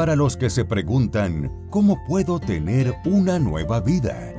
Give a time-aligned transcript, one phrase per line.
[0.00, 4.32] para los que se preguntan, ¿cómo puedo tener una nueva vida?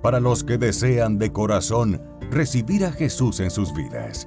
[0.00, 2.00] Para los que desean de corazón
[2.30, 4.26] recibir a Jesús en sus vidas.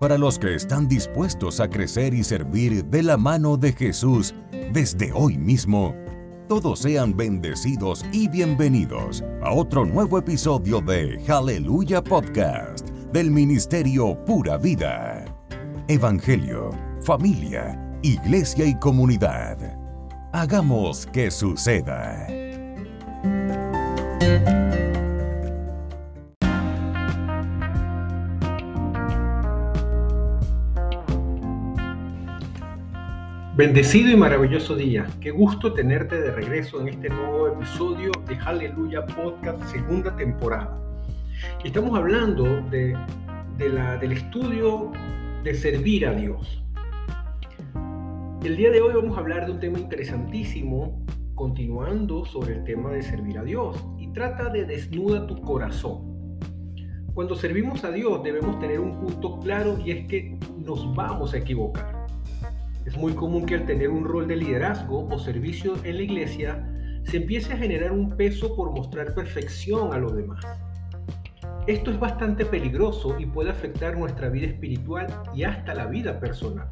[0.00, 4.34] Para los que están dispuestos a crecer y servir de la mano de Jesús
[4.72, 5.94] desde hoy mismo.
[6.48, 14.58] Todos sean bendecidos y bienvenidos a otro nuevo episodio de Aleluya Podcast del Ministerio Pura
[14.58, 15.24] Vida.
[15.86, 19.79] Evangelio, familia, iglesia y comunidad.
[20.32, 22.28] Hagamos que suceda.
[33.56, 35.04] Bendecido y maravilloso día.
[35.20, 40.80] Qué gusto tenerte de regreso en este nuevo episodio de Aleluya Podcast, segunda temporada.
[41.64, 42.96] estamos hablando de,
[43.58, 44.92] del estudio
[45.42, 46.62] de servir a Dios.
[48.42, 52.90] El día de hoy vamos a hablar de un tema interesantísimo, continuando sobre el tema
[52.90, 56.38] de servir a Dios, y trata de desnuda tu corazón.
[57.12, 61.36] Cuando servimos a Dios debemos tener un punto claro y es que nos vamos a
[61.36, 62.06] equivocar.
[62.86, 66.66] Es muy común que al tener un rol de liderazgo o servicio en la iglesia
[67.04, 70.46] se empiece a generar un peso por mostrar perfección a los demás.
[71.66, 76.70] Esto es bastante peligroso y puede afectar nuestra vida espiritual y hasta la vida personal.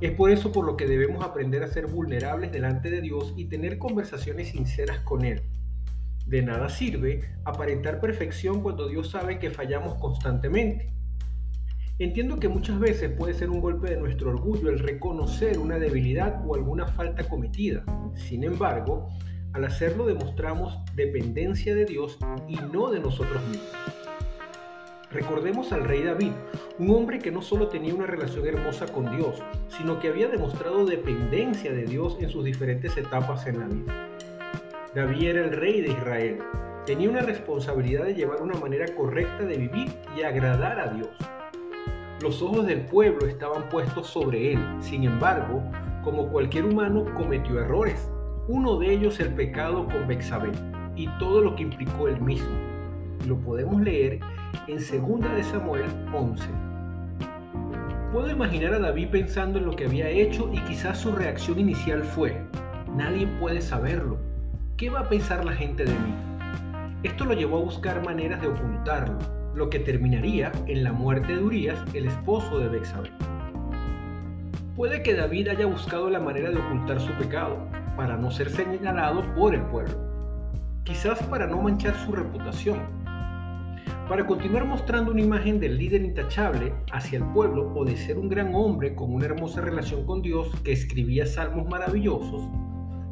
[0.00, 3.46] Es por eso por lo que debemos aprender a ser vulnerables delante de Dios y
[3.46, 5.42] tener conversaciones sinceras con Él.
[6.26, 10.92] De nada sirve aparentar perfección cuando Dios sabe que fallamos constantemente.
[11.98, 16.42] Entiendo que muchas veces puede ser un golpe de nuestro orgullo el reconocer una debilidad
[16.46, 17.84] o alguna falta cometida.
[18.14, 19.08] Sin embargo,
[19.52, 24.01] al hacerlo demostramos dependencia de Dios y no de nosotros mismos.
[25.12, 26.32] Recordemos al rey David,
[26.78, 30.86] un hombre que no solo tenía una relación hermosa con Dios, sino que había demostrado
[30.86, 34.08] dependencia de Dios en sus diferentes etapas en la vida.
[34.94, 36.38] David era el rey de Israel,
[36.86, 41.10] tenía una responsabilidad de llevar una manera correcta de vivir y agradar a Dios.
[42.22, 45.62] Los ojos del pueblo estaban puestos sobre él, sin embargo,
[46.02, 48.10] como cualquier humano cometió errores
[48.48, 50.50] uno de ellos el pecado con Bexabé
[50.96, 52.50] y todo lo que implicó el mismo.
[53.26, 54.18] Lo podemos leer
[54.66, 56.44] en 2 de Samuel 11.
[58.12, 62.04] Puedo imaginar a David pensando en lo que había hecho y quizás su reacción inicial
[62.04, 62.42] fue,
[62.94, 64.18] nadie puede saberlo.
[64.76, 66.14] ¿Qué va a pensar la gente de mí?
[67.02, 69.18] Esto lo llevó a buscar maneras de ocultarlo,
[69.54, 73.10] lo que terminaría en la muerte de Urias, el esposo de Bexabé.
[74.76, 77.58] Puede que David haya buscado la manera de ocultar su pecado,
[77.96, 79.94] para no ser señalado por el pueblo,
[80.84, 82.78] quizás para no manchar su reputación,
[84.12, 88.28] para continuar mostrando una imagen del líder intachable hacia el pueblo o de ser un
[88.28, 92.42] gran hombre con una hermosa relación con Dios que escribía salmos maravillosos,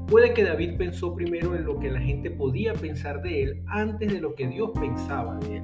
[0.08, 4.12] puede que David pensó primero en lo que la gente podía pensar de él antes
[4.12, 5.62] de lo que Dios pensaba de él.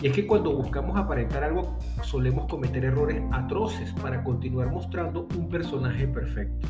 [0.00, 5.48] Y es que cuando buscamos aparentar algo solemos cometer errores atroces para continuar mostrando un
[5.48, 6.68] personaje perfecto.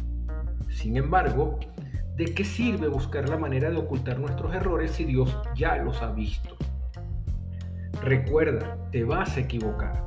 [0.71, 1.61] Sin embargo,
[2.17, 6.13] ¿de qué sirve buscar la manera de ocultar nuestros errores si Dios ya los ha
[6.13, 6.57] visto?
[8.03, 10.03] Recuerda, te vas a equivocar.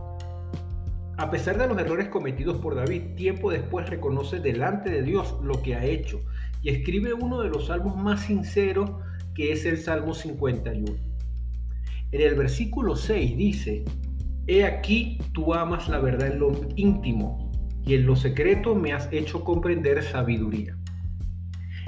[1.16, 5.62] A pesar de los errores cometidos por David, tiempo después reconoce delante de Dios lo
[5.62, 6.22] que ha hecho
[6.62, 8.92] y escribe uno de los salmos más sinceros
[9.34, 10.94] que es el Salmo 51.
[12.12, 13.86] En el versículo 6 dice,
[14.46, 17.50] He aquí tú amas la verdad en lo íntimo
[17.86, 20.78] y en lo secreto me has hecho comprender sabiduría.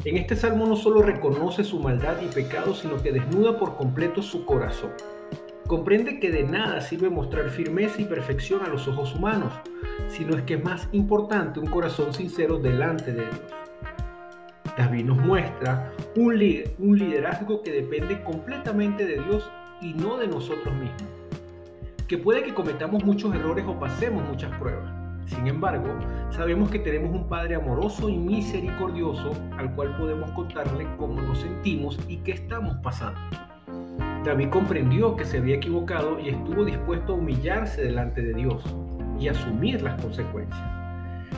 [0.05, 4.21] En este salmo no solo reconoce su maldad y pecado, sino que desnuda por completo
[4.21, 4.91] su corazón.
[5.67, 9.53] Comprende que de nada sirve mostrar firmeza y perfección a los ojos humanos,
[10.07, 13.41] sino es que es más importante un corazón sincero delante de Dios.
[14.77, 16.41] David nos muestra un,
[16.79, 19.49] un liderazgo que depende completamente de Dios
[19.81, 21.03] y no de nosotros mismos.
[22.07, 25.87] Que puede que cometamos muchos errores o pasemos muchas pruebas sin embargo,
[26.29, 31.99] sabemos que tenemos un Padre amoroso y misericordioso al cual podemos contarle cómo nos sentimos
[32.07, 33.19] y qué estamos pasando.
[34.27, 38.63] David comprendió que se había equivocado y estuvo dispuesto a humillarse delante de Dios
[39.19, 40.61] y asumir las consecuencias.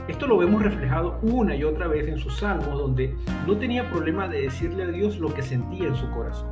[0.07, 3.15] Esto lo vemos reflejado una y otra vez en sus salmos, donde
[3.47, 6.49] no tenía problema de decirle a Dios lo que sentía en su corazón.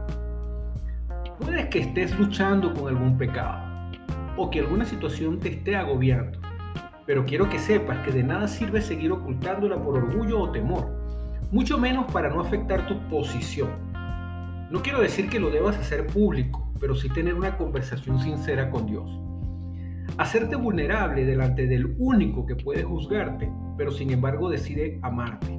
[1.39, 3.60] Puedes que estés luchando con algún pecado
[4.38, 6.39] o que alguna situación te esté agobiando
[7.07, 10.92] pero quiero que sepas que de nada sirve seguir ocultándola por orgullo o temor,
[11.51, 13.69] mucho menos para no afectar tu posición.
[14.69, 18.86] No quiero decir que lo debas hacer público, pero sí tener una conversación sincera con
[18.86, 19.10] Dios.
[20.18, 25.58] Hacerte vulnerable delante del único que puede juzgarte, pero sin embargo decide amarte.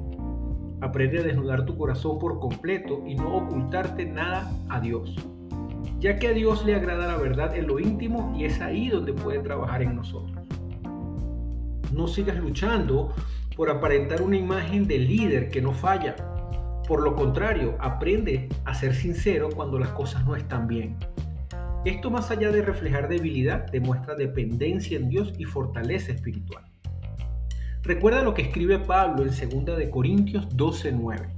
[0.81, 5.15] Aprende a desnudar tu corazón por completo y no ocultarte nada a Dios,
[5.99, 9.13] ya que a Dios le agrada la verdad en lo íntimo y es ahí donde
[9.13, 10.45] puede trabajar en nosotros.
[11.91, 13.13] No sigas luchando
[13.55, 16.15] por aparentar una imagen de líder que no falla.
[16.89, 20.97] Por lo contrario, aprende a ser sincero cuando las cosas no están bien.
[21.85, 26.63] Esto más allá de reflejar debilidad, demuestra dependencia en Dios y fortaleza espiritual.
[27.83, 31.29] Recuerda lo que escribe Pablo en 2 de Corintios 12:9.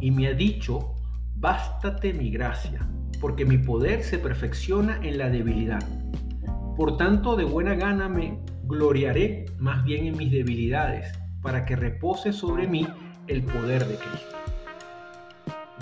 [0.00, 0.96] Y me ha dicho,
[1.34, 2.86] bástate mi gracia,
[3.22, 5.82] porque mi poder se perfecciona en la debilidad.
[6.76, 11.10] Por tanto, de buena gana me gloriaré más bien en mis debilidades,
[11.40, 12.86] para que repose sobre mí
[13.28, 14.41] el poder de Cristo.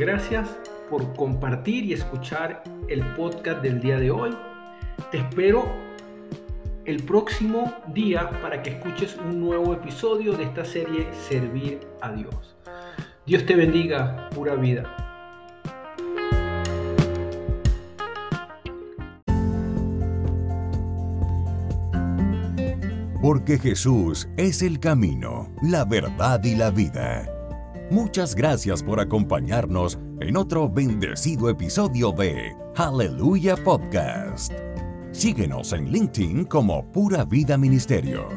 [0.00, 0.48] Gracias
[0.88, 4.34] por compartir y escuchar el podcast del día de hoy.
[5.10, 5.66] Te espero
[6.86, 12.56] el próximo día para que escuches un nuevo episodio de esta serie Servir a Dios.
[13.26, 14.84] Dios te bendiga, pura vida.
[23.20, 27.39] Porque Jesús es el camino, la verdad y la vida.
[27.90, 34.52] Muchas gracias por acompañarnos en otro bendecido episodio de Hallelujah Podcast.
[35.10, 38.28] Síguenos en LinkedIn como Pura Vida Ministerio.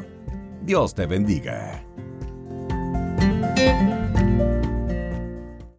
[0.64, 1.86] Dios te bendiga.